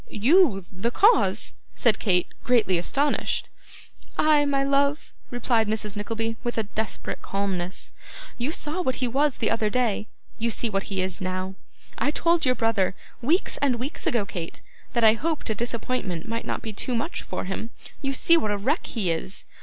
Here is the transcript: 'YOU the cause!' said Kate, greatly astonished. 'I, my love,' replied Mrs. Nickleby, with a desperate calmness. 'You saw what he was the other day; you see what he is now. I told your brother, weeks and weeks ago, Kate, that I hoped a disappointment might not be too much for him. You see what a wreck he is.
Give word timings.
'YOU 0.09 0.65
the 0.71 0.89
cause!' 0.89 1.53
said 1.75 1.99
Kate, 1.99 2.25
greatly 2.43 2.79
astonished. 2.79 3.49
'I, 4.17 4.45
my 4.45 4.63
love,' 4.63 5.13
replied 5.29 5.67
Mrs. 5.67 5.95
Nickleby, 5.95 6.37
with 6.43 6.57
a 6.57 6.63
desperate 6.63 7.21
calmness. 7.21 7.91
'You 8.35 8.51
saw 8.51 8.81
what 8.81 8.95
he 8.95 9.07
was 9.07 9.37
the 9.37 9.51
other 9.51 9.69
day; 9.69 10.07
you 10.39 10.49
see 10.49 10.71
what 10.71 10.85
he 10.89 11.01
is 11.03 11.21
now. 11.21 11.53
I 11.99 12.09
told 12.09 12.45
your 12.47 12.55
brother, 12.55 12.95
weeks 13.21 13.57
and 13.57 13.75
weeks 13.75 14.07
ago, 14.07 14.25
Kate, 14.25 14.63
that 14.93 15.03
I 15.03 15.13
hoped 15.13 15.51
a 15.51 15.53
disappointment 15.53 16.27
might 16.27 16.45
not 16.47 16.63
be 16.63 16.73
too 16.73 16.95
much 16.95 17.21
for 17.21 17.43
him. 17.43 17.69
You 18.01 18.13
see 18.13 18.37
what 18.37 18.49
a 18.49 18.57
wreck 18.57 18.87
he 18.87 19.11
is. 19.11 19.45